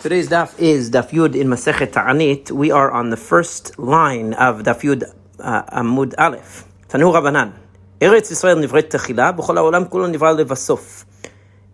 [0.00, 2.50] Today's daf is daf yud in Masechet Ta'anit.
[2.50, 5.04] We are on the first line of daf yud
[5.38, 6.64] uh, Amud Aleph.
[6.88, 7.52] Tanu Rabbanan.
[8.00, 11.04] Eretz Yisrael nivret techila, b'chol ha'olam kulo nivra levasof.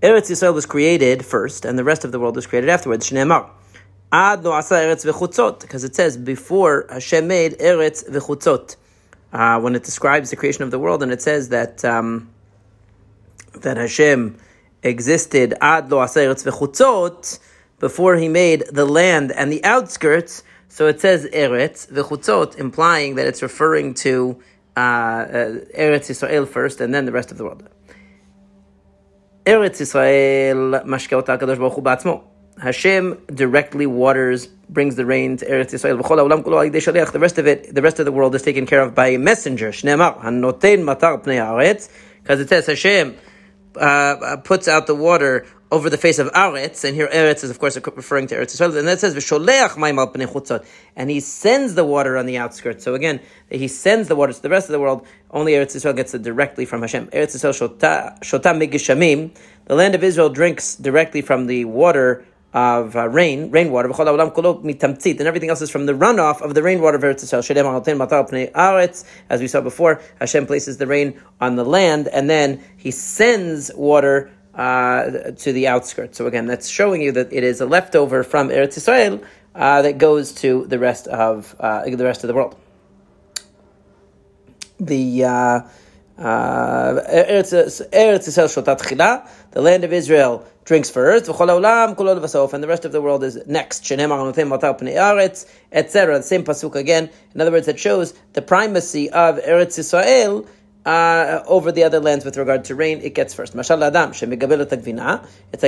[0.03, 3.09] Eretz Yisrael was created first, and the rest of the world was created afterwards.
[3.09, 3.49] Shneemar.
[4.11, 8.75] Ad lo asa eretz v'chutzot, because it says before Hashem made eretz v'chutzot.
[9.33, 12.29] Uh, when it describes the creation of the world, and it says that um,
[13.55, 14.37] that Hashem
[14.83, 17.39] existed ad lo asa eretz v'chutzot,
[17.79, 20.43] before he made the land and the outskirts.
[20.69, 24.41] So it says Eretz, the chutzot, implying that it's referring to
[24.77, 25.25] uh, uh,
[25.79, 27.69] Eretz Israel first and then the rest of the world.
[29.45, 32.21] Eretz Israel mashkeot HaKadosh Baruch Hu.
[32.61, 35.99] Hashem directly waters, brings the rain to Eretz Israel.
[35.99, 39.19] The rest of it, the rest of the world is taken care of by a
[39.19, 39.71] messenger.
[39.71, 39.85] Because
[42.41, 43.17] it says Hashem
[43.79, 47.59] uh, puts out the water over the face of Aretz, and here Eretz is of
[47.59, 52.17] course referring to Eretz Yisrael, and that says V'sholeach chutzot, and he sends the water
[52.17, 52.85] on the outskirts.
[52.85, 55.07] So again, he sends the water to the rest of the world.
[55.31, 57.09] Only Eretz Israel gets it directly from Hashem.
[57.09, 57.79] Eretz Yisrael
[58.21, 59.37] shota migishamim.
[59.65, 62.25] The land of Israel drinks directly from the water
[62.57, 67.03] of uh, rain, rainwater, and everything else is from the runoff of the rainwater of
[67.03, 69.05] Eretz Yisrael.
[69.29, 73.71] As we saw before, Hashem places the rain on the land, and then He sends
[73.75, 76.17] water uh, to the outskirts.
[76.17, 79.23] So again, that's showing you that it is a leftover from Eretz Israel
[79.55, 82.57] uh, that goes to the rest of uh, the rest of the world.
[84.81, 92.67] The uh, uh, Eretz Israel shotat chila, the land of Israel drinks first, and the
[92.69, 93.91] rest of the world is next.
[93.91, 94.19] Etc.
[96.19, 97.09] The same pasuk again.
[97.35, 100.47] In other words, it shows the primacy of Eretz Israel
[100.85, 103.55] uh, over the other lands with regard to rain, it gets first.
[103.55, 103.95] It's like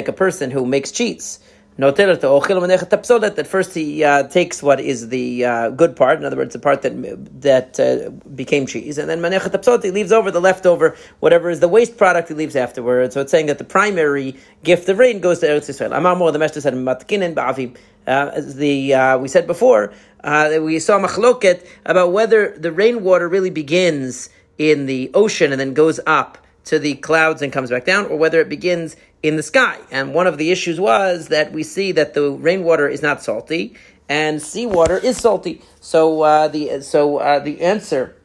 [0.09, 1.39] a person who makes cheese.
[1.81, 6.59] That first he uh, takes what is the uh, good part, in other words, the
[6.59, 11.51] part that that uh, became cheese, and then manechet he leaves over the leftover, whatever
[11.51, 13.15] is the waste product he leaves afterwards.
[13.15, 14.35] So it's saying that the primary
[14.65, 15.97] gift of rain goes to Eretz Yisrael.
[15.97, 17.77] Amar more the Meshta said matkinin ba'avim.
[18.09, 19.93] Uh, as the uh, we said before,
[20.25, 25.75] uh, we saw machloket about whether the rainwater really begins in the ocean and then
[25.75, 29.43] goes up to the clouds and comes back down, or whether it begins in the
[29.43, 29.79] sky.
[29.91, 33.75] And one of the issues was that we see that the rainwater is not salty
[34.09, 35.63] and seawater is salty.
[35.81, 38.17] So uh, the so uh, the answer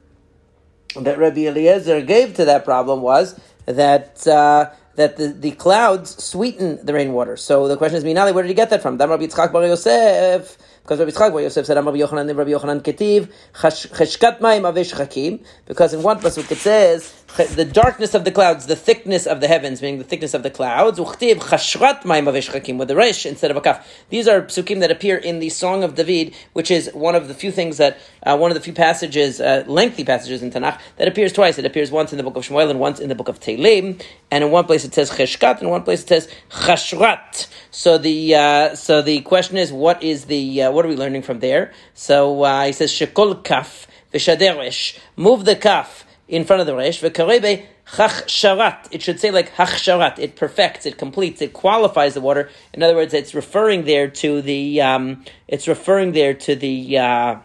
[0.96, 4.26] that Rabbi Eliezer gave to that problem was that.
[4.28, 7.38] Uh, that the, the clouds sweeten the rainwater.
[7.38, 8.98] So the question is, Minali, where did he get that from?
[8.98, 14.40] Rabbi Yitzchak Bar Yosef because Rabbi Yitzchak Yosef said, Rabbi Yochanan, Rabbi Yochanan Ketiv, Cheshkat
[14.40, 17.14] Mayim Avesh Chakim, because in one pasuk it says,
[17.56, 20.50] the darkness of the clouds, the thickness of the heavens, meaning the thickness of the
[20.50, 23.88] clouds, Uchtiv Chashrat Mayim Avesh Chakim, with the resh instead of a kaf.
[24.10, 27.34] These are psukim that appear in the Song of David, which is one of the
[27.34, 31.08] few things that, uh, one of the few passages, uh, lengthy passages in Tanakh, that
[31.08, 31.58] appears twice.
[31.58, 34.04] It appears once in the book of Shmuel and once in the book of Tehillim,
[34.34, 37.48] and in one place it says Cheshkat, and in one place it says Chashrat.
[37.70, 41.22] So the, uh, so the question is, what is the, uh, what are we learning
[41.22, 41.72] from there?
[41.94, 44.98] So uh, he says shekol kaf v'shaderesh.
[45.16, 48.88] Move the kaf in front of the resh v'karebe chachsharat.
[48.90, 50.18] It should say like hachsharat.
[50.18, 52.50] It perfects, it completes, it qualifies the water.
[52.74, 54.82] In other words, it's referring there to the.
[54.82, 56.98] Um, it's referring there to the.
[56.98, 57.36] Uh,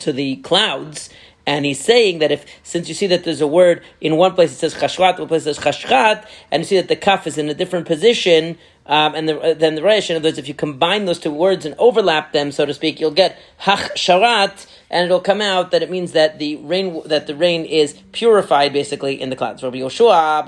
[0.00, 1.08] to the clouds
[1.46, 4.52] and he's saying that if, since you see that there's a word in one place
[4.52, 7.38] it says chashrat, one place it says chashrat, and you see that the kaf is
[7.38, 10.10] in a different position, um, and the, uh, then the resh.
[10.10, 12.98] In other words, if you combine those two words and overlap them, so to speak,
[13.00, 17.26] you'll get hach sharat, and it'll come out that it means that the rain that
[17.26, 19.62] the rain is purified basically in the clouds.
[19.62, 20.46] Rabbi Yoshua,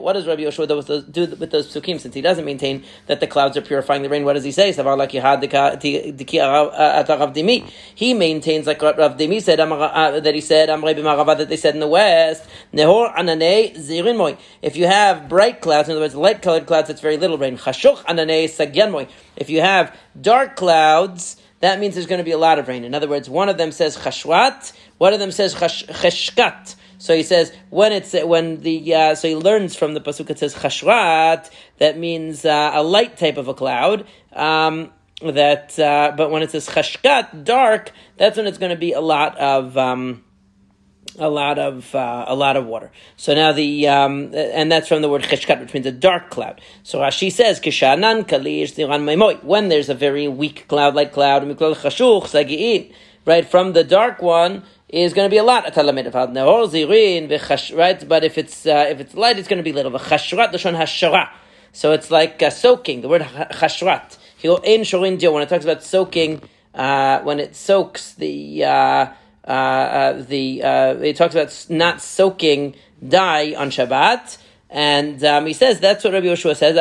[0.00, 3.56] what does Rabbi Yoshua do with those psukim since he doesn't maintain that the clouds
[3.56, 4.24] are purifying the rain?
[4.24, 4.72] What does he say?
[7.94, 11.88] He maintains like Rav Dimi said uh, that he said that they said in the
[11.88, 12.44] west.
[14.62, 17.58] If you have bright clouds, in other words, light colored clouds, it's very little rain.
[19.36, 22.84] If you have dark clouds that means there's going to be a lot of rain.
[22.84, 26.74] In other words, one of them says chashwat, one of them says cheshkat.
[26.98, 30.38] So he says when it's when the uh, so he learns from the pasuk it
[30.38, 34.06] says chashwat that means uh, a light type of a cloud.
[34.32, 38.92] Um, that uh, but when it says chashkat dark, that's when it's going to be
[38.92, 39.76] a lot of.
[39.76, 40.23] Um,
[41.18, 42.90] a lot of uh, a lot of water.
[43.16, 46.60] So now the um, and that's from the word cheshkat, which means a dark cloud.
[46.82, 51.44] So Rashi says kishanan kalish when there's a very weak cloud like cloud
[53.26, 55.64] right from the dark one is going to be a lot
[57.72, 59.92] right but if it's uh, if it's light it's going to be little
[61.72, 63.00] So it's like uh, soaking.
[63.00, 64.18] The word chashrat.
[64.42, 66.42] When it talks about soaking,
[66.74, 68.64] uh, when it soaks the
[69.46, 72.74] uh, uh, uh the it talks about not soaking
[73.06, 74.38] dye on Shabbat.
[74.70, 76.74] And um, he says that's what Rabbi Yoshua says.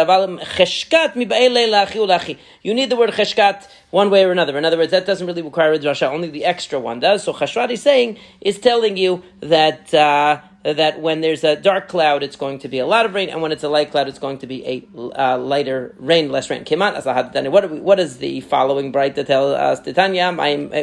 [2.64, 4.58] You need the word cheshkat one way or another.
[4.58, 6.10] In other words, that doesn't really require a drasha.
[6.10, 7.24] Only the extra one does.
[7.24, 9.94] So chashrat is saying is telling you that.
[9.94, 13.30] Uh, that when there's a dark cloud, it's going to be a lot of rain,
[13.30, 14.88] and when it's a light cloud, it's going to be a
[15.20, 16.64] uh, lighter rain, less rain.
[16.66, 19.82] What, what is the following braita to tell us?
[19.82, 20.32] Titania,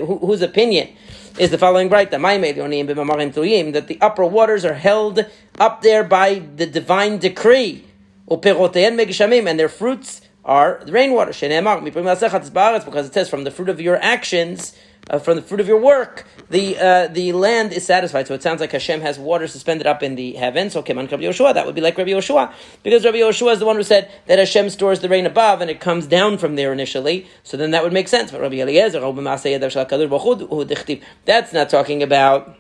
[0.05, 0.89] whose opinion
[1.39, 3.73] is the following braita?
[3.73, 5.25] That the upper waters are held
[5.59, 7.85] up there by the divine decree,
[8.29, 11.33] and their fruits are the rainwater.
[11.33, 14.77] Because it says from the fruit of your actions
[15.09, 18.27] uh, from the fruit of your work, the uh, the land is satisfied.
[18.27, 20.73] So it sounds like Hashem has water suspended up in the heavens.
[20.73, 22.53] So Keman Rabbi Yoshua, that would be like Rabbi Yoshua,
[22.83, 25.71] because Rabbi Yoshua is the one who said that Hashem stores the rain above and
[25.71, 27.27] it comes down from there initially.
[27.43, 28.31] So then that would make sense.
[28.31, 29.01] But Rabbi Eliezer,
[31.25, 32.57] that's not talking about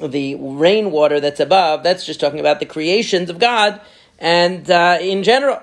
[0.00, 1.82] the rainwater that's above.
[1.82, 3.80] That's just talking about the creations of God
[4.18, 5.62] and uh, in general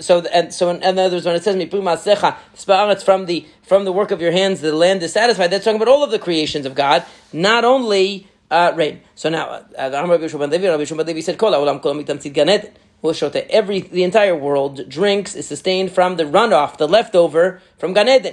[0.00, 4.20] So, and so in, other words, when it says from the from the work of
[4.20, 5.48] your hands, the land is satisfied.
[5.48, 9.00] That's talking about all of the creations of God, not only uh, rain.
[9.14, 10.26] So now, uh, Rabbi
[11.04, 12.70] Levi said, "Kol haolam kol mitamtzit ganed."
[13.00, 17.62] We'll show that every the entire world drinks is sustained from the runoff, the leftover
[17.78, 18.32] from Gan Eden.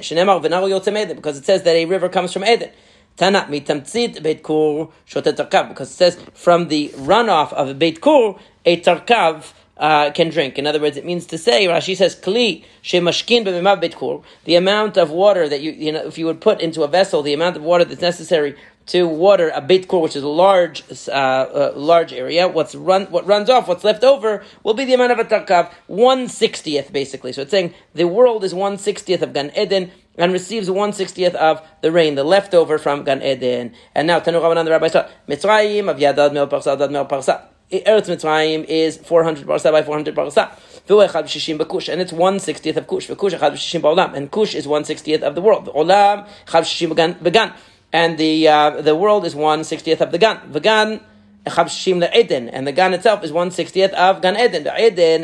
[1.16, 2.72] Because it says that a river comes from Eden.
[3.18, 8.02] Tana mitamtzit beit kur shotet tarkav because it says from the runoff of a beit
[8.02, 8.36] kur
[8.66, 10.58] a tarkav uh, can drink.
[10.58, 15.12] In other words, it means to say Rashi says kli shemashkin kur the amount of
[15.12, 17.64] water that you you know if you would put into a vessel the amount of
[17.64, 18.56] water that's necessary
[18.88, 22.48] to water a beit which is a large, uh, uh, large area.
[22.48, 25.72] What's run, what runs off, what's left over, will be the amount of a tarkav,
[25.88, 27.34] one sixtieth basically.
[27.34, 31.36] So it's saying the world is one sixtieth of Gan Eden and receives one sixtieth
[31.36, 33.74] of the rain, the leftover from Gan Eden.
[33.94, 37.48] And now Tanu Rabbanan, the rabbi said, Mitzrayim of Yadad Mel Parsa, Adad Mel Parsa.
[37.72, 40.52] Eretz Mitzrayim is 400 parsa by 400 parsa.
[40.88, 43.10] And it's one sixtieth of Kush.
[43.10, 45.68] And Kush is one sixtieth of the world.
[45.74, 47.54] Olam began.
[47.92, 50.52] And the uh, the world is one sixtieth of the Gan.
[50.52, 51.02] The Gan
[51.46, 54.68] and the Gan itself is one sixtieth of Gan Eden.
[54.80, 55.24] Eden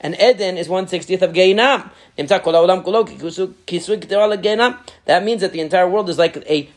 [0.00, 1.90] and Eden is one sixtieth of Geinam.
[5.06, 6.68] That means that the entire world is like a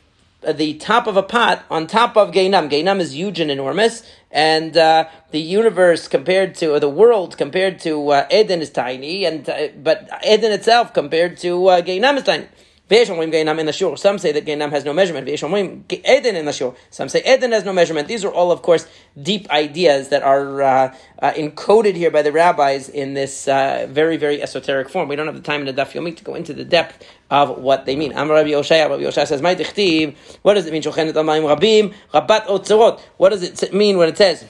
[0.54, 2.70] the top of a pot on top of Geinam.
[2.70, 7.80] Geinam is huge and enormous, and uh, the universe compared to or the world compared
[7.80, 12.48] to uh, Eden is tiny, and uh, but Eden itself compared to uh, is tiny.
[12.90, 15.28] Some say that Gainam has no measurement.
[15.28, 16.76] Eden in the.
[16.90, 18.08] Some say Eden has no measurement.
[18.08, 18.88] These are all, of course,
[19.22, 24.16] deep ideas that are uh, uh, encoded here by the rabbis in this uh, very,
[24.16, 25.10] very esoteric form.
[25.10, 27.58] We don't have the time in the Daf Yomi to go into the depth of
[27.58, 28.14] what they mean.
[28.14, 30.82] Amar Rabbi Yoshaya, Rabbi Yoshaya says, dichtiv." What does it mean?
[30.82, 33.02] Shochenet amayim rabim, rabat otzerot.
[33.18, 34.46] What does it mean when it says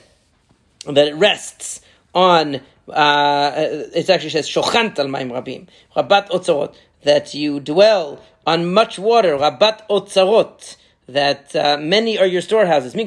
[0.86, 1.82] that it rests
[2.14, 3.52] on uh,
[3.94, 6.74] it actually says shochant al maim rabim, rabat otzarot,
[7.08, 10.76] that you dwell on much water, rabat otzarot,
[11.08, 12.94] that uh, many are your storehouses.
[12.94, 13.06] What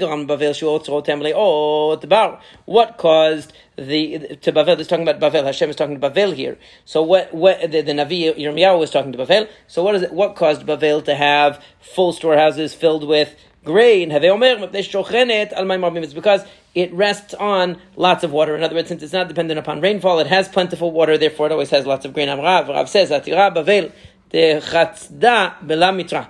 [2.97, 4.81] caused the to Bavel?
[4.81, 5.45] Is talking about Bavel.
[5.45, 6.57] Hashem is talking to Bavel here.
[6.87, 7.35] So what?
[7.35, 9.49] What the, the Navi Yirmiyahu was talking to Bavel.
[9.67, 10.15] So what is it?
[10.15, 14.11] What caused Bavel to have full storehouses filled with grain.
[14.13, 18.57] It's because it rests on lots of water.
[18.57, 21.53] In other words, since it's not dependent upon rainfall, it has plentiful water, therefore it
[21.53, 22.29] always has lots of grain.
[22.29, 23.93] Rav, Rav says, Atira Bavel,
[24.31, 26.29] de chatzda belamitra.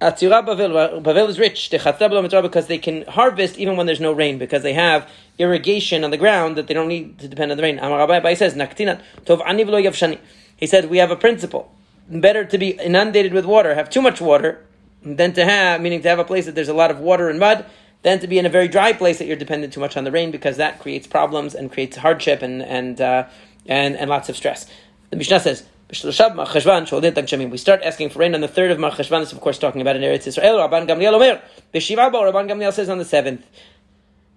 [0.00, 4.38] Atira Bavel, Bavel is rich, belamitra, because they can harvest even when there's no rain,
[4.38, 7.62] because they have irrigation on the ground that they don't need to depend on the
[7.62, 7.78] rain.
[7.78, 10.18] Amar Rabbi says, Naktinat, tov ani yavshani.
[10.56, 11.74] He said, we have a principle.
[12.08, 14.63] Better to be inundated with water, have too much water,
[15.04, 17.38] than to have, meaning to have a place that there's a lot of water and
[17.38, 17.66] mud,
[18.02, 20.10] than to be in a very dry place that you're dependent too much on the
[20.10, 23.26] rain because that creates problems and creates hardship and and uh,
[23.66, 24.66] and, and lots of stress.
[25.10, 25.64] The Mishnah says.
[25.90, 29.20] We start asking for rain on the third of Mar Cheshvan.
[29.20, 30.56] This, of course, talking about in Eretz Israel.
[30.56, 31.42] Rabban Gamliel Omer.
[31.72, 33.46] Rabban Gamliel says on the seventh.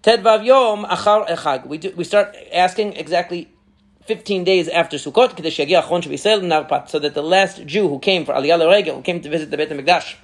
[0.03, 1.65] Tedvav Yom Achar Echag.
[1.65, 3.49] We do, we start asking exactly
[4.07, 9.01] 15 days after Sukkot, so that the last Jew who came for Aliyah L'Regel, who
[9.01, 10.15] came to visit the Beit HaMikdash,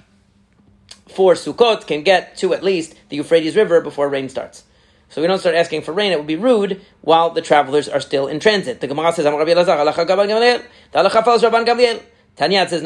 [1.14, 4.64] for Sukkot can get to at least the Euphrates River before rain starts.
[5.08, 8.00] So we don't start asking for rain, it would be rude while the travelers are
[8.00, 8.80] still in transit.
[8.80, 10.64] The Gemara says, Rabbi Elazar, halacha Rabban Gamliel.
[10.90, 12.02] The halacha follows Rabban Gamliel.
[12.36, 12.82] Tanya says,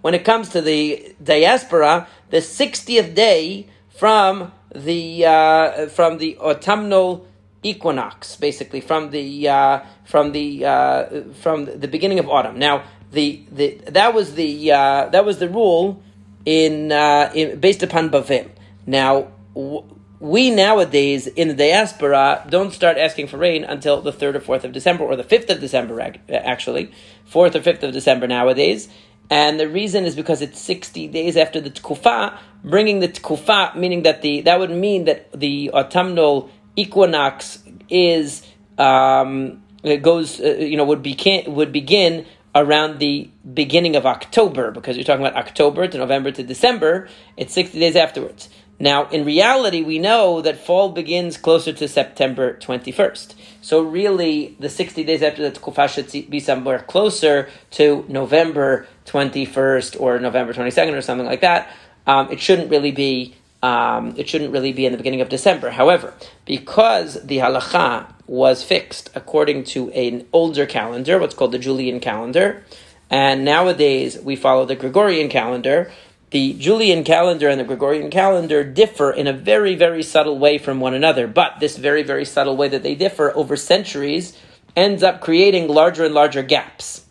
[0.00, 7.26] When it comes to the diaspora, the 60th day from the uh, from the autumnal
[7.62, 12.58] equinox, basically from the uh, from the uh, from the beginning of autumn.
[12.58, 16.02] Now, the, the that was the uh, that was the rule
[16.44, 18.50] in, uh, in based upon Bavel.
[18.86, 19.28] Now.
[19.54, 19.84] W-
[20.22, 24.62] we nowadays in the diaspora don't start asking for rain until the 3rd or 4th
[24.62, 26.00] of December, or the 5th of December,
[26.30, 26.92] actually.
[27.28, 28.88] 4th or 5th of December nowadays.
[29.30, 34.02] And the reason is because it's 60 days after the Tkufa, bringing the Tkufa, meaning
[34.02, 38.46] that the that would mean that the autumnal equinox is,
[38.78, 44.70] um, it goes, uh, you know, would, begin, would begin around the beginning of October,
[44.70, 48.48] because you're talking about October to November to December, it's 60 days afterwards.
[48.78, 53.34] Now, in reality, we know that fall begins closer to September 21st.
[53.60, 60.00] So, really, the 60 days after the Tkufa should be somewhere closer to November 21st
[60.00, 61.70] or November 22nd or something like that.
[62.08, 63.36] Um, it shouldn't really be.
[63.62, 65.70] Um, it shouldn't really be in the beginning of December.
[65.70, 66.12] However,
[66.44, 72.64] because the halacha was fixed according to an older calendar, what's called the Julian calendar,
[73.10, 75.92] and nowadays we follow the Gregorian calendar,
[76.30, 80.80] the Julian calendar and the Gregorian calendar differ in a very, very subtle way from
[80.80, 81.26] one another.
[81.26, 84.34] But this very, very subtle way that they differ over centuries
[84.74, 87.04] ends up creating larger and larger gaps.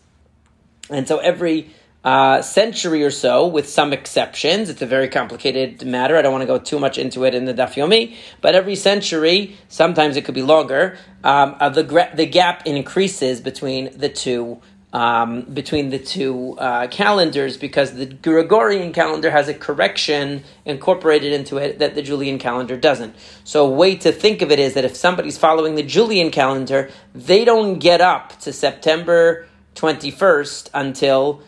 [0.90, 1.70] And so every
[2.04, 6.16] uh, century or so, with some exceptions, it's a very complicated matter.
[6.16, 8.74] I don't want to go too much into it in the Daf Yomi, but every
[8.74, 14.60] century, sometimes it could be longer, um, uh, the, the gap increases between the two
[14.92, 21.56] um, between the two uh, calendars because the Gregorian calendar has a correction incorporated into
[21.56, 23.14] it that the Julian calendar doesn't.
[23.44, 26.90] So, a way to think of it is that if somebody's following the Julian calendar,
[27.14, 31.42] they don't get up to September 21st until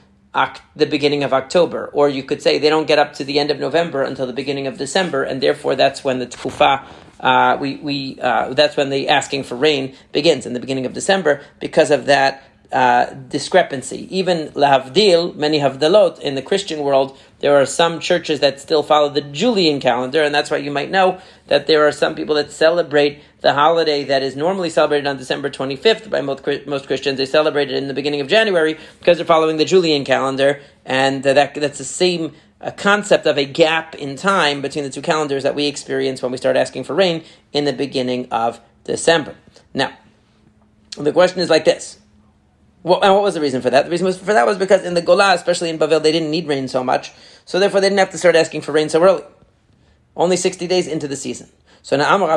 [0.77, 1.91] the beginning of October.
[1.93, 4.33] Or you could say they don't get up to the end of November until the
[4.33, 6.85] beginning of December, and therefore that's when the Tkufa.
[7.21, 10.93] Uh, we, we uh, that's when the asking for rain begins in the beginning of
[10.93, 14.09] December because of that uh, discrepancy.
[14.15, 19.11] Even lahavdil, many havdalot in the Christian world, there are some churches that still follow
[19.11, 22.51] the Julian calendar, and that's why you might know that there are some people that
[22.51, 27.19] celebrate the holiday that is normally celebrated on December 25th by most, most Christians.
[27.19, 31.23] They celebrate it in the beginning of January because they're following the Julian calendar, and
[31.25, 32.33] that that's the same
[32.63, 36.33] a concept of a gap in time between the two calendars that we experience when
[36.33, 37.23] we start asking for rain
[37.53, 39.35] in the beginning of December.
[39.75, 39.93] Now,
[40.97, 41.99] the question is like this
[42.85, 43.87] well, and what was the reason for that?
[43.87, 46.31] The reason was for that was because in the Gola, especially in Bavel, they didn't
[46.31, 47.13] need rain so much,
[47.45, 49.23] so therefore they didn't have to start asking for rain so early.
[50.17, 51.49] Only 60 days into the season.
[51.83, 52.29] So He said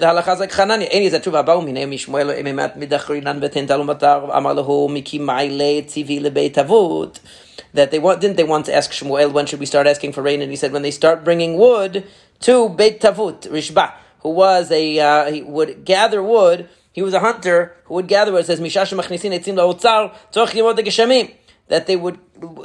[0.00, 0.88] the halacha is like Chananya.
[0.90, 5.84] Any is a truva ba'u minei mishmuel emimat midachrinan betin talumatar amar lehu miki ma'ile
[5.84, 7.18] tzivi lebeit avut.
[7.74, 10.22] That they want, didn't they want to ask Shmuel when should we start asking for
[10.22, 10.40] rain?
[10.40, 12.06] And he said when they start bringing wood
[12.40, 17.18] to Beit Tavut, Rishba, who was a, uh, he would gather wood he was a
[17.18, 18.30] hunter who would gather.
[18.30, 18.42] wood.
[18.42, 21.34] It says Mishash Machnisin Etzim Laotzar Toch Yimod Geshamim
[21.68, 22.18] that they would,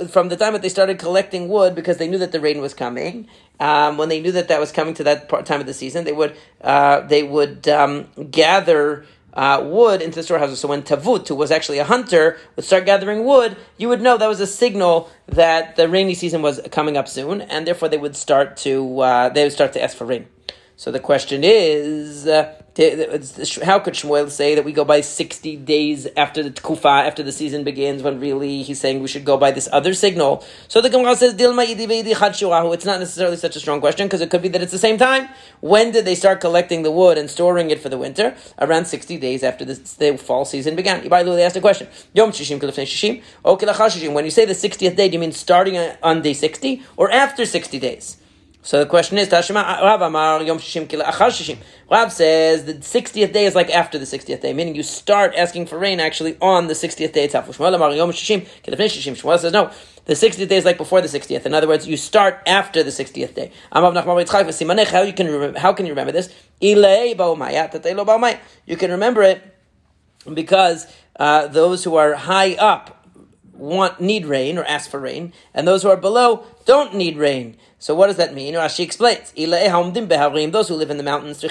[0.10, 2.74] from the time that they started collecting wood, because they knew that the rain was
[2.74, 3.28] coming.
[3.60, 6.06] Um, when they knew that that was coming to that part, time of the season,
[6.06, 9.06] they would uh, they would um, gather.
[9.32, 10.60] Uh, wood into the storehouses.
[10.60, 14.18] So when Tavut, who was actually a hunter, would start gathering wood, you would know
[14.18, 18.00] that was a signal that the rainy season was coming up soon, and therefore they
[18.00, 20.26] would start to uh, they would start to ask for rain.
[20.80, 22.54] So the question is, uh,
[23.66, 27.34] how could Shmuel say that we go by 60 days after the Tkufa, after the
[27.34, 30.42] season begins, when really he's saying we should go by this other signal?
[30.70, 34.42] So the Gemara says, Dilma It's not necessarily such a strong question, because it could
[34.42, 35.28] be that it's the same time.
[35.60, 38.34] When did they start collecting the wood and storing it for the winter?
[38.58, 41.06] Around 60 days after the, the fall season began.
[41.10, 41.90] By the way, They asked a question.
[42.14, 47.46] When you say the 60th day, do you mean starting on day 60 or after
[47.46, 48.16] 60 days?
[48.62, 49.64] So the question is, Tashima
[51.90, 55.68] Rav says the 60th day is like after the 60th day, meaning you start asking
[55.68, 57.48] for rain actually on the 60th day itself.
[57.48, 59.72] Shmuel says no.
[60.06, 61.46] The 60th day is like before the 60th.
[61.46, 63.52] In other words, you start after the 60th day.
[63.72, 63.92] How
[65.04, 66.30] you can how can you remember this?
[66.60, 66.76] You
[68.78, 69.56] can remember it
[70.34, 70.86] because
[71.16, 72.99] uh, those who are high up
[73.60, 77.58] want need rain or ask for rain, and those who are below don't need rain.
[77.78, 78.56] So what does that mean?
[78.56, 81.42] Rashi explains: Those who live in the mountains,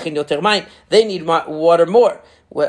[0.88, 2.20] they need water more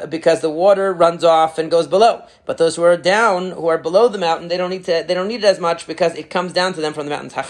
[0.09, 2.23] because the water runs off and goes below.
[2.45, 5.05] But those who are down, who are below the mountain, they don't need to.
[5.07, 7.33] They don't need it as much because it comes down to them from the mountains.
[7.33, 7.41] So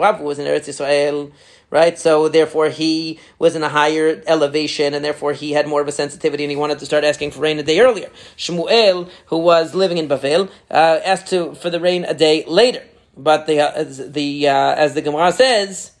[0.00, 1.32] Rav was in Eretz Yisrael,
[1.70, 1.98] right?
[1.98, 5.92] So therefore he was in a higher elevation, and therefore he had more of a
[5.92, 8.10] sensitivity, and he wanted to start asking for rain a day earlier.
[8.36, 12.82] Shmuel, who was living in Bavel, uh, asked to for the rain a day later
[13.18, 15.92] but the uh, the uh, as the Gemara says.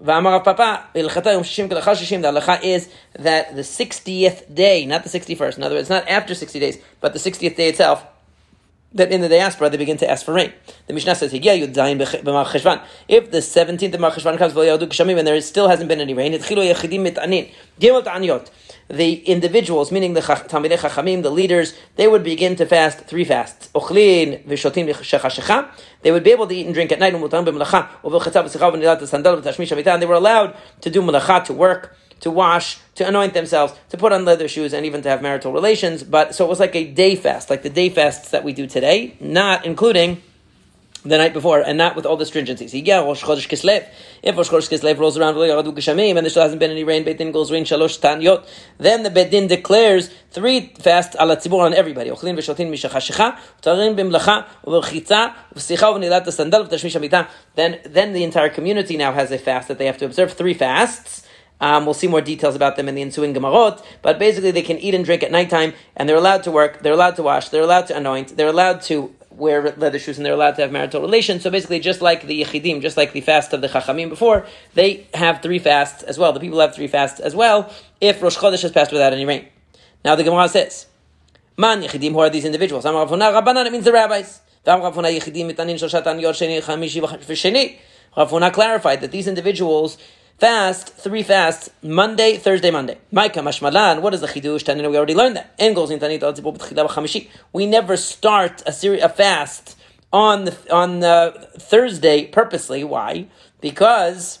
[0.00, 0.92] The halacha
[2.62, 2.88] is
[3.18, 7.14] that the 60th day, not the 61st, in other words, not after 60 days, but
[7.14, 8.06] the 60th day itself,
[8.92, 10.52] that in the diaspora they begin to ask for rain.
[10.86, 11.48] The Mishnah says, If the
[13.38, 16.32] 17th of Mar Cheshvan comes, and there still hasn't been any rain,
[18.88, 23.68] the individuals, meaning the Talmidei Chachamim, the leaders, they would begin to fast three fasts.
[23.72, 23.78] They
[26.10, 27.22] would be able to eat and drink at night, and
[30.02, 34.12] they were allowed to do malacha, to work to wash, to anoint themselves, to put
[34.12, 36.02] on leather shoes, and even to have marital relations.
[36.02, 38.66] But so it was like a day fast, like the day fasts that we do
[38.66, 40.22] today, not including
[41.04, 42.70] the night before, and not with all the stringencies.
[42.84, 43.86] Yeah, Rosh Chodesh Kislev.
[44.22, 47.52] If Rosh Chodesh Kislev rolls around and there still hasn't been any rain, Beit goes
[47.52, 48.46] rain shalosh tanyot.
[48.78, 52.10] Then the Beit Din declares three fasts ala tzibur on everybody.
[52.10, 57.28] Ochlin v'shotin mishachashecha, utarim b'mlacha, u'v'rchitza, v'sicha u'v'nilat v'tashmish.
[57.54, 60.54] Then, then the entire community now has a fast that they have to observe three
[60.54, 61.27] fasts.
[61.60, 64.78] Um, we'll see more details about them in the ensuing Gemarot, but basically they can
[64.78, 67.62] eat and drink at nighttime, and they're allowed to work, they're allowed to wash, they're
[67.62, 71.00] allowed to anoint, they're allowed to wear leather shoes, and they're allowed to have marital
[71.00, 71.42] relations.
[71.42, 75.06] So basically, just like the Yechidim, just like the fast of the Chachamim before, they
[75.14, 76.32] have three fasts as well.
[76.32, 79.48] The people have three fasts as well if Rosh Chodesh has passed without any rain.
[80.04, 80.86] Now the Gemara says,
[81.56, 82.84] Man Yechidim, who are these individuals?
[82.84, 84.40] Amar Rabbanan, it means the rabbis.
[84.66, 84.82] Rav
[88.52, 89.98] clarified that these individuals
[90.38, 92.98] fast three fasts Monday, Thursday, Monday.
[93.12, 94.66] Maika Mashmalan, what is the chidush?
[94.88, 95.52] We already learned that.
[97.52, 99.76] We never start a series a fast
[100.12, 102.84] on the, on the Thursday purposely.
[102.84, 103.26] Why?
[103.60, 104.38] Because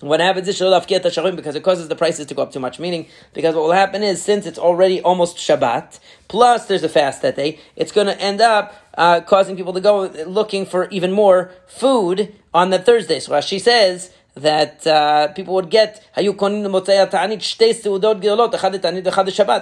[0.00, 2.78] what happens is because it causes the prices to go up too much.
[2.78, 7.22] Meaning, because what will happen is since it's already almost Shabbat, plus there's a fast
[7.22, 11.12] that day, it's going to end up uh, causing people to go looking for even
[11.12, 13.18] more food on the Thursday.
[13.18, 16.06] So she says that uh, people would get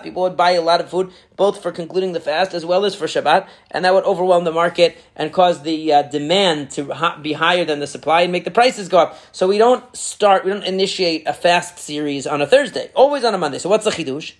[0.02, 2.94] people would buy a lot of food both for concluding the fast as well as
[2.94, 7.34] for Shabbat and that would overwhelm the market and cause the uh, demand to be
[7.34, 9.18] higher than the supply and make the prices go up.
[9.30, 13.32] So we don't start we don't initiate a fast series on a Thursday always on
[13.32, 13.58] a Monday.
[13.58, 14.32] So what's the chidush?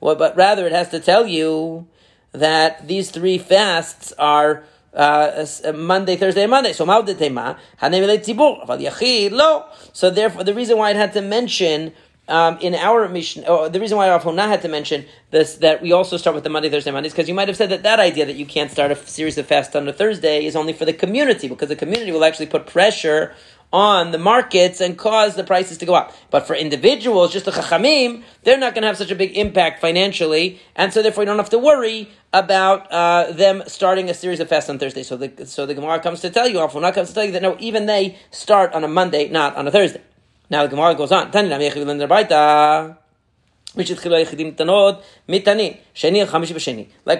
[0.00, 1.86] But rather it has to tell you
[2.32, 6.72] that these three fasts are uh, Monday, Thursday, and Monday.
[6.72, 9.66] So Maudetema, Tzibur, Aval Yachid, lo.
[9.92, 11.92] So therefore, the reason why it had to mention
[12.26, 15.82] um, in our mission, oh, the reason why Rav Huna had to mention this that
[15.82, 18.00] we also start with the Monday, Thursday, Mondays, because you might have said that that
[18.00, 20.86] idea that you can't start a series of fasts on a Thursday is only for
[20.86, 23.34] the community, because the community will actually put pressure
[23.74, 26.14] on the markets and cause the prices to go up.
[26.30, 29.80] But for individuals, just the chachamim, they're not going to have such a big impact
[29.80, 34.38] financially, and so therefore you don't have to worry about uh, them starting a series
[34.38, 35.02] of fasts on Thursday.
[35.02, 37.32] So the so the Gemara comes to tell you, Rav Huna comes to tell you
[37.32, 40.02] that no, even they start on a Monday, not on a Thursday.
[40.50, 41.32] Now the Gemara goes on.
[41.32, 41.42] Like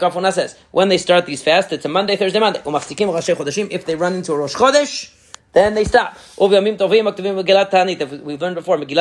[0.03, 2.61] Rav Huna says, when they start these fasts, it's a Monday, Thursday, Monday.
[2.64, 5.24] If they run into a Rosh Chodesh,
[5.55, 6.19] then they stop.
[6.38, 7.71] We've learned before, Megillat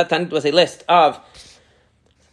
[0.10, 1.20] Ta'anit was a list of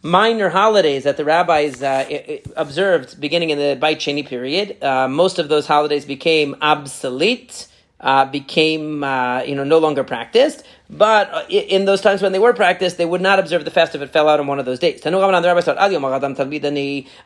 [0.03, 4.81] minor holidays that the rabbis uh, observed beginning in the Beit Sheni period.
[4.83, 7.67] Uh, most of those holidays became obsolete,
[7.99, 10.63] uh, became uh, you know no longer practiced.
[10.91, 13.95] But uh, in those times when they were practiced, they would not observe the fast
[13.95, 14.99] if it fell out on one of those days.
[15.05, 15.11] A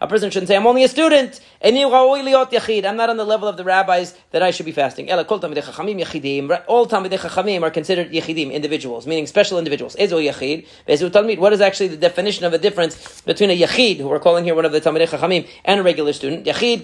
[0.08, 1.42] person shouldn't say, I'm only a student.
[1.64, 5.12] I'm not on the level of the rabbis that I should be fasting.
[5.12, 5.64] All Talmidei
[7.18, 9.96] Chachamim are considered Yechidim, individuals, meaning special individuals.
[9.96, 14.54] What is actually the definition of a difference between a Yechid, who we're calling here
[14.54, 16.46] one of the Talmidei Chachamim, and a regular student?
[16.46, 16.84] Yechid,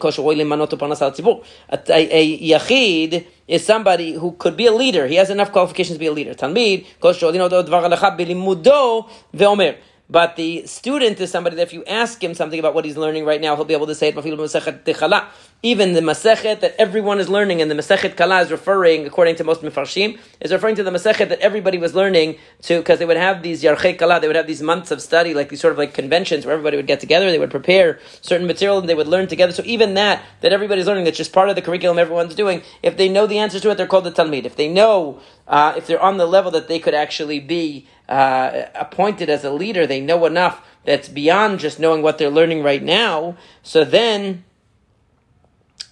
[1.70, 5.08] a, a Yechid is somebody who could be a leader.
[5.08, 6.34] He has enough qualifications to be a leader.
[6.34, 9.71] Talmid, תלמיד, כל שעודין אותו דבר הלכה בלימודו, ואומר,
[10.12, 13.24] but the student is somebody that if you ask him something about what he's learning
[13.24, 15.26] right now, he'll be able to say it.
[15.63, 19.43] Even the Masechet that everyone is learning, and the Masechet Kala is referring, according to
[19.43, 23.15] most Mefarshim, is referring to the Masechet that everybody was learning to, because they would
[23.15, 25.78] have these Yarchei Kala, they would have these months of study, like these sort of
[25.78, 29.08] like conventions where everybody would get together, they would prepare certain material and they would
[29.08, 29.54] learn together.
[29.54, 32.97] So even that, that everybody's learning, that's just part of the curriculum everyone's doing, if
[32.97, 34.45] they know the answers to it, they're called the Talmid.
[34.45, 38.65] If they know, uh, if they're on the level that they could actually be uh,
[38.76, 42.84] appointed as a leader, they know enough that's beyond just knowing what they're learning right
[42.84, 44.43] now, so then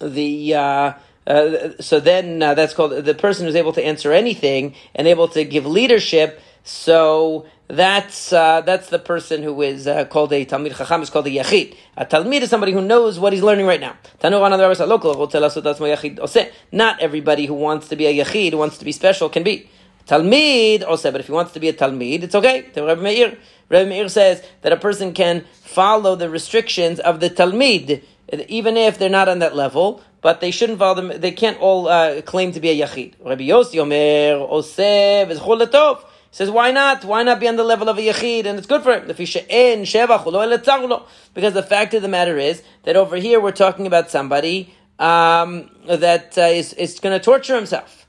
[0.00, 0.92] the uh,
[1.26, 5.28] uh, so then uh, that's called the person who's able to answer anything and able
[5.28, 6.40] to give leadership.
[6.64, 11.26] So that's uh, that's the person who is uh, called a Talmid Chacham, is called
[11.26, 11.76] a Yachid.
[11.96, 13.96] A Talmid is somebody who knows what he's learning right now.
[16.72, 19.70] Not everybody who wants to be a Yachid, wants to be special, can be.
[20.06, 22.66] Talmid also, but if he wants to be a Talmid, it's okay.
[22.76, 28.02] Rabbi Meir, Rabbi Meir says that a person can follow the restrictions of the Talmid,
[28.48, 31.20] even if they're not on that level, but they shouldn't follow them.
[31.20, 33.14] They can't all uh, claim to be a Yachid.
[33.24, 37.04] Rabbi Yossi Omer, Oseh, says, why not?
[37.04, 38.46] Why not be on the level of a yachid?
[38.46, 39.06] And it's good for him.
[41.34, 45.70] Because the fact of the matter is that over here we're talking about somebody um,
[45.86, 47.99] that uh, is, is going to torture himself.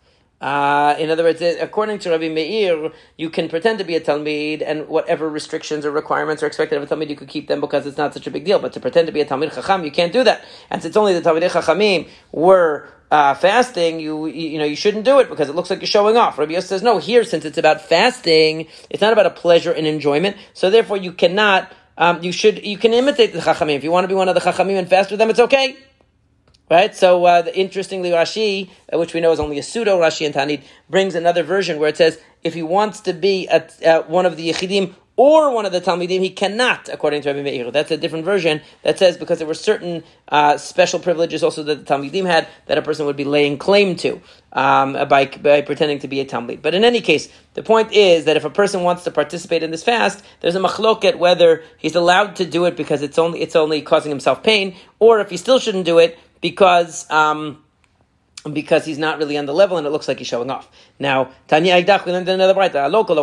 [0.41, 4.63] Uh, in other words, according to Rabbi Meir, you can pretend to be a Talmud,
[4.63, 7.86] and whatever restrictions or requirements are expected of a Talmud, you could keep them because
[7.86, 8.58] it's not such a big deal.
[8.58, 10.43] But to pretend to be a Talmud Chacham, you can't do that.
[10.71, 15.19] And since only the Talmud Chachamim were uh, fasting, you, you know you shouldn't do
[15.19, 16.39] it because it looks like you're showing off.
[16.39, 16.97] Rabbi Yosef says no.
[16.97, 20.38] Here, since it's about fasting, it's not about a pleasure and enjoyment.
[20.54, 21.71] So therefore, you cannot.
[21.99, 22.65] Um, you should.
[22.65, 23.75] You can imitate the Chachamim.
[23.75, 25.77] If you want to be one of the Chachamim and fast with them, it's okay.
[26.71, 26.95] Right?
[26.95, 30.34] So, uh, the, interestingly, Rashi, uh, which we know is only a pseudo Rashi and
[30.34, 34.38] Ta'anit, brings another version where it says if he wants to be uh, one of
[34.38, 37.71] the Yechidim or one of the Talmidim, he cannot, according to Rabbi Meir.
[37.71, 41.86] That's a different version that says because there were certain uh, special privileges also that
[41.86, 44.21] the Talmidim had that a person would be laying claim to
[44.53, 46.62] um, by, by pretending to be a Talmid.
[46.62, 49.71] But in any case, the point is that if a person wants to participate in
[49.71, 53.57] this fast, there's a machloket whether he's allowed to do it because it's only, it's
[53.57, 57.63] only causing himself pain, or if he still shouldn't do it because um,
[58.51, 60.69] because he's not really on the level and it looks like he's showing off.
[60.99, 62.91] Now, Tanya Aydach, we learned another braita.
[62.91, 63.15] Local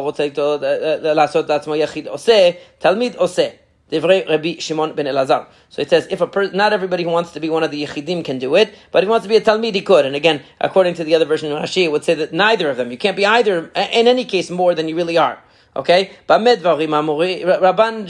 [1.15, 3.49] לעשות לעצמו יחיד עושה, תלמיד עושה.
[3.91, 5.47] Divrei Rabbi Shimon ben Elazar.
[5.71, 7.87] So it says, if a person, not everybody who wants to be one of the
[7.87, 10.05] Yechidim can do it, but if he wants to be a Talmid, he could.
[10.05, 12.77] And again, according to the other version of Rashi, it would say that neither of
[12.77, 12.91] them.
[12.91, 15.39] You can't be either, uh, in any case, more than you really are.
[15.77, 16.09] אוקיי?
[16.29, 17.49] במה דברים אמורים?
[17.49, 18.05] רבן,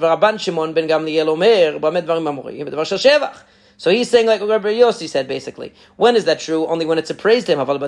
[0.00, 2.66] רבן שמעון בן גמליאל אומר, במה דברים אמורים?
[2.66, 3.44] בדבר של שבח.
[3.78, 5.72] So he's saying like Rabbi Yossi said basically.
[5.96, 6.66] When is that true?
[6.66, 7.64] Only when it's a praise to him.
[7.64, 7.80] But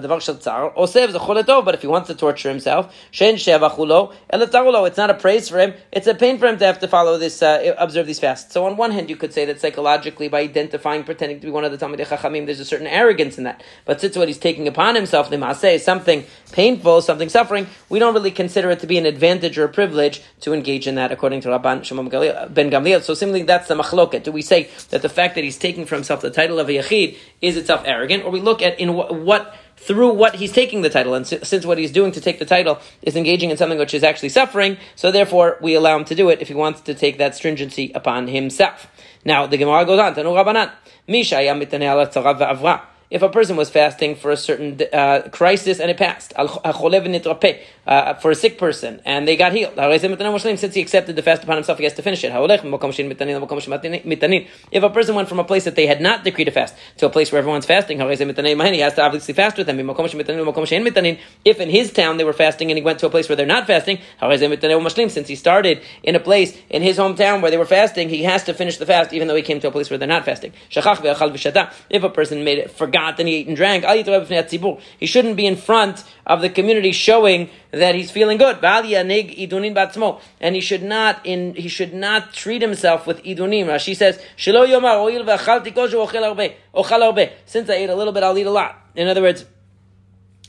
[1.75, 5.75] if he wants to torture himself, it's not a praise for him.
[5.91, 8.53] It's a pain for him to have to follow this, uh, observe these fasts.
[8.55, 11.65] So on one hand, you could say that psychologically, by identifying, pretending to be one
[11.65, 13.63] of the Talmidei Chachamim, there's a certain arrogance in that.
[13.85, 18.15] But since what he's taking upon himself, the Maaseh, something painful, something suffering, we don't
[18.15, 21.41] really consider it to be an advantage or a privilege to engage in that, according
[21.41, 23.03] to Rabban Shimon ben Gamliel.
[23.03, 24.23] So simply, that's the machloket.
[24.23, 26.69] Do we say that the fact that he's taking taking for himself the title of
[26.69, 30.53] a yachid is itself arrogant, or we look at in what, what through what he's
[30.53, 33.57] taking the title, and since what he's doing to take the title is engaging in
[33.57, 36.55] something which is actually suffering, so therefore we allow him to do it if he
[36.55, 38.89] wants to take that stringency upon himself.
[39.25, 40.15] Now the Gemara goes on,
[43.11, 48.31] if a person was fasting for a certain uh, crisis and it passed, uh, for
[48.31, 51.85] a sick person and they got healed, since he accepted the fast upon himself, he
[51.85, 52.31] has to finish it.
[54.71, 57.07] If a person went from a place that they had not decreed a fast to
[57.07, 59.81] a place where everyone's fasting, he has to obviously fast with them.
[59.81, 63.45] If in his town they were fasting and he went to a place where they're
[63.45, 68.09] not fasting, since he started in a place in his hometown where they were fasting,
[68.09, 70.07] he has to finish the fast even though he came to a place where they're
[70.07, 70.53] not fasting.
[70.71, 73.85] If a person made it, forgot and he ate and drank.
[74.99, 78.59] He shouldn't be in front of the community showing that he's feeling good.
[78.63, 83.79] And he should not in he should not treat himself with idunim.
[83.79, 84.57] She says, Since
[87.71, 88.77] I ate a little bit, I'll eat a lot.
[88.95, 89.45] In other words,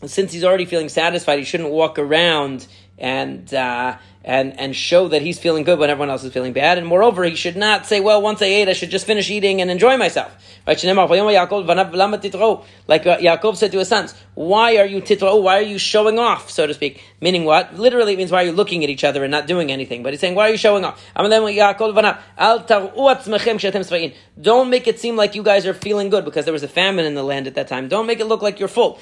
[0.05, 5.21] since he's already feeling satisfied, he shouldn't walk around and uh, and and show that
[5.21, 6.77] he's feeling good when everyone else is feeling bad.
[6.77, 9.61] And moreover, he should not say, "Well, once I ate, I should just finish eating
[9.61, 10.83] and enjoy myself." Like uh,
[13.17, 15.41] Yaakov said to his sons, "Why are you titro?
[15.41, 17.75] Why are you showing off, so to speak?" Meaning what?
[17.75, 20.03] Literally, it means why are you looking at each other and not doing anything?
[20.03, 21.03] But he's saying, "Why are you showing off?"
[24.41, 27.05] Don't make it seem like you guys are feeling good because there was a famine
[27.05, 27.87] in the land at that time.
[27.87, 28.99] Don't make it look like you're full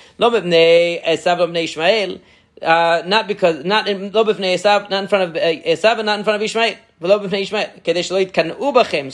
[2.62, 6.36] uh, not because not in not in front of uh, Esav, and not in front
[6.36, 6.76] of Ishmael.
[7.02, 7.08] So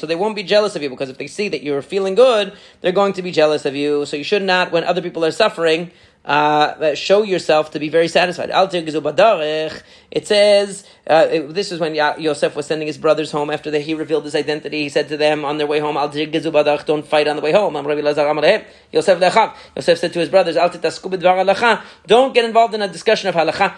[0.08, 2.92] they won't be jealous of you because if they see that you're feeling good, they're
[2.92, 4.08] going to be jealous of you.
[4.08, 5.92] So you should not, when other people are suffering,
[6.26, 8.50] uh, show yourself to be very satisfied.
[8.50, 13.94] It says, uh, this is when Yosef was sending his brothers home after the, he
[13.94, 14.84] revealed his identity.
[14.84, 17.76] He said to them on their way home, don't fight on the way home.
[18.92, 19.20] Yosef
[19.76, 23.76] Yosef said to his brothers, don't get involved in a discussion of halacha.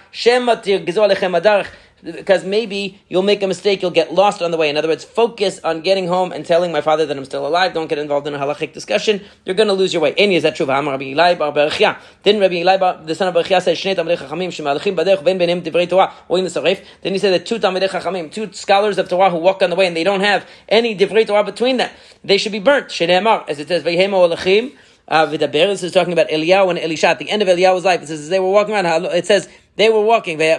[2.04, 4.70] Because maybe you'll make a mistake, you'll get lost on the way.
[4.70, 7.74] In other words, focus on getting home and telling my father that I'm still alive.
[7.74, 9.22] Don't get involved in a halachic discussion.
[9.46, 10.14] You're going to lose your way.
[10.18, 10.66] Any is that true?
[10.66, 15.62] Didn't Rabbi Eli, the son of Berechia, say Shnei Talmidei Chachamim shemalachim badech ven benim
[15.62, 16.84] divrei Torah the Sarif?
[17.02, 19.76] Then he said that two Talmidei Chachamim, two scholars of Torah who walk on the
[19.76, 21.90] way and they don't have any divrei Torah between them,
[22.24, 22.88] they should be burnt.
[23.02, 24.74] As it says, Vehemo Olachim.
[25.08, 25.26] Uh.
[25.26, 28.02] This is talking about Eliyahu and Elisha at the end of Eliyahu's life.
[28.02, 29.06] It says they were walking around.
[29.06, 30.42] It says they were walking.
[30.42, 30.56] And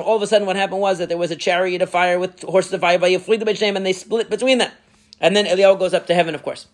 [0.00, 2.42] all of a sudden, what happened was that there was a chariot of fire with
[2.42, 4.70] horses of fire and they split between them.
[5.20, 6.66] And then Eliyahu goes up to heaven, of course.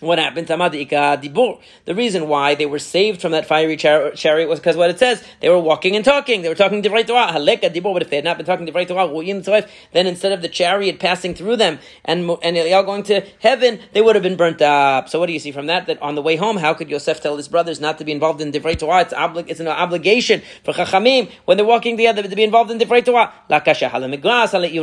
[0.00, 0.46] What happened?
[0.48, 4.98] The reason why they were saved from that fiery char- chariot was because what it
[4.98, 6.42] says, they were walking and talking.
[6.42, 7.04] They were talking Divrei.
[7.04, 7.92] Haleka dibur.
[7.92, 11.56] But if they had not been talking Divrei then instead of the chariot passing through
[11.56, 15.08] them and and Eliyahu going to heaven, they would have been burnt up.
[15.08, 15.86] So what do you see from that?
[15.86, 18.40] That on the way home, how could Yosef tell his brothers not to be involved
[18.40, 19.02] in Divrei Torah?
[19.02, 22.78] It's, obli- it's an obligation for Chachamim when they're walking together to be involved in
[22.78, 23.32] Divrei Torah.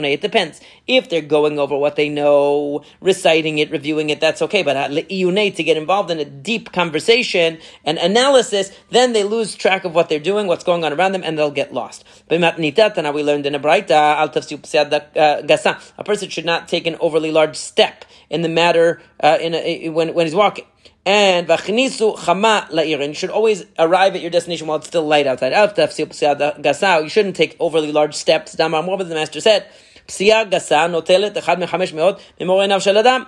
[0.08, 0.62] It depends.
[0.88, 4.64] If they're going over what they know, reciting it, reviewing it, that's okay.
[4.64, 9.86] But iyunay, to get involved in a deep conversation and analysis, then they lose track
[9.86, 12.04] of what they're doing, what's going on around them, and they'll get lost.
[12.30, 13.92] We learned in a braita,
[15.16, 19.54] uh, a person should not take an overly large step in the matter uh, in
[19.54, 20.66] a, when, when he's walking
[21.08, 23.08] and vachnisu chama la'irin.
[23.08, 25.54] You should always arrive at your destination while it's still light outside.
[25.54, 28.52] You shouldn't take overly large steps.
[28.54, 29.68] Damar, what the master said?
[30.06, 33.26] Psia gasa notelet echad mechamesh meot memorei nav adam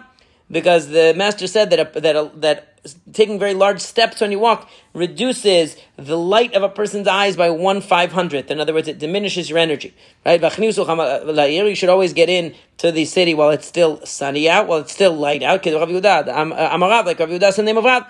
[0.51, 2.65] because the master said that a, that a, that
[3.13, 7.49] taking very large steps when you walk reduces the light of a person's eyes by
[7.49, 8.49] one five hundredth.
[8.49, 9.93] In other words, it diminishes your energy.
[10.25, 10.43] Right?
[10.43, 14.79] Uh, you should always get in to the city while it's still sunny out, while
[14.79, 15.61] it's still light out.
[15.63, 18.03] Amarav, um, uh, like Rav the name of Rav.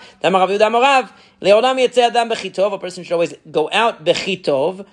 [2.74, 4.86] A person should always go out bechitov.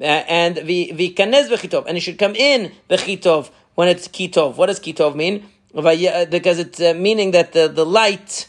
[0.00, 4.56] Uh, and the v'kanez bechitov, and he should come in bechitov when it's kitov.
[4.56, 5.46] What does kitov mean?
[5.74, 8.48] Because it's uh, meaning that the, the light,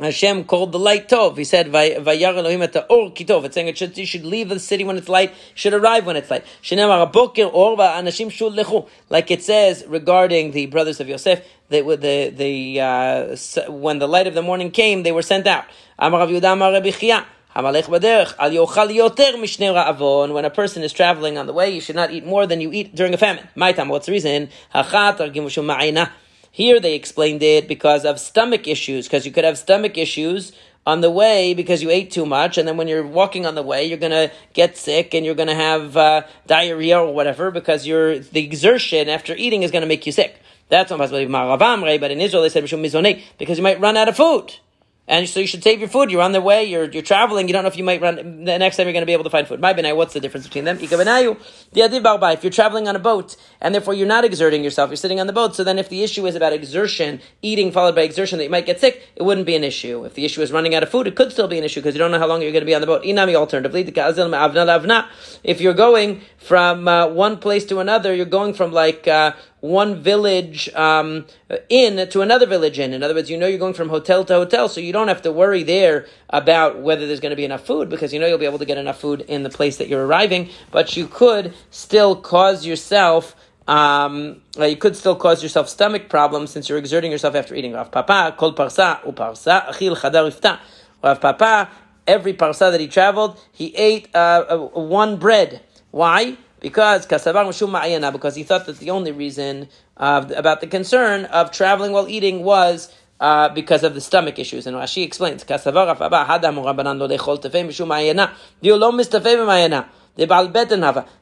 [0.00, 1.36] Hashem called the light Tov.
[1.36, 3.44] He said, Vayar Elohim et or kitov.
[3.44, 6.16] It's saying it should, you should leave the city when it's light, should arrive when
[6.16, 6.44] it's light.
[9.10, 13.36] Like it says regarding the brothers of Yosef, they, the, the, uh,
[13.72, 15.64] when the light of the morning came, they were sent out.
[17.60, 17.82] When a
[20.50, 23.12] person is traveling on the way, you should not eat more than you eat during
[23.12, 23.48] a famine.
[23.74, 24.48] Time, what's the reason?
[26.52, 30.52] Here they explained it because of stomach issues, because you could have stomach issues
[30.86, 33.62] on the way because you ate too much, and then when you're walking on the
[33.62, 38.28] way, you're gonna get sick and you're gonna have uh, diarrhea or whatever because the
[38.34, 40.40] exertion after eating is gonna make you sick.
[40.68, 41.26] That's not possible.
[41.28, 42.62] But in Israel, they said
[43.38, 44.54] because you might run out of food
[45.08, 46.10] and so you should save your food.
[46.10, 48.58] You're on the way, you're, you're traveling, you don't know if you might run, the
[48.58, 49.58] next time you're going to be able to find food.
[49.58, 50.78] My benai, what's the difference between them?
[50.80, 55.26] If you're traveling on a boat, and therefore you're not exerting yourself, you're sitting on
[55.26, 58.44] the boat, so then if the issue is about exertion, eating followed by exertion that
[58.44, 60.04] you might get sick, it wouldn't be an issue.
[60.04, 61.94] If the issue is running out of food, it could still be an issue because
[61.94, 63.02] you don't know how long you're going to be on the boat.
[63.02, 63.84] Inami alternatively,
[65.44, 69.96] if you're going from uh, one place to another, you're going from like, uh, one
[70.00, 72.92] village um, to another village inn.
[72.92, 75.22] In other words, you know you're going from hotel to hotel, so you don't have
[75.22, 78.38] to worry there about whether there's going to be enough food because you know you'll
[78.38, 80.48] be able to get enough food in the place that you're arriving.
[80.70, 83.34] But you could still cause yourself.
[83.66, 87.72] Um, you could still cause yourself stomach problems since you're exerting yourself after eating.
[87.72, 90.58] Rav Papa, kol parsa uparsa, achil chadar ifta.
[91.02, 91.68] Rav Papa,
[92.06, 95.62] every parsa that he traveled, he ate uh, uh, one bread.
[95.90, 96.38] Why?
[96.60, 102.08] Because because he thought that the only reason uh, about the concern of traveling while
[102.08, 104.66] eating was uh, because of the stomach issues.
[104.66, 105.44] And Rashi explains,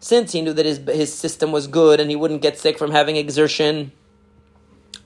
[0.00, 2.90] since he knew that his, his system was good and he wouldn't get sick from
[2.90, 3.92] having exertion,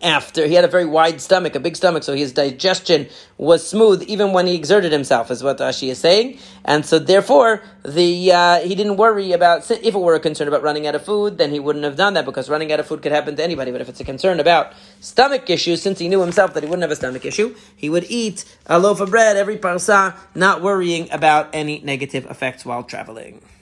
[0.03, 4.03] after he had a very wide stomach, a big stomach, so his digestion was smooth
[4.05, 6.39] even when he exerted himself, is what Rashi is saying.
[6.65, 10.63] And so therefore, the uh, he didn't worry about if it were a concern about
[10.63, 13.03] running out of food, then he wouldn't have done that because running out of food
[13.03, 13.71] could happen to anybody.
[13.71, 16.83] But if it's a concern about stomach issues, since he knew himself that he wouldn't
[16.83, 21.11] have a stomach issue, he would eat a loaf of bread every parsa, not worrying
[21.11, 23.43] about any negative effects while traveling.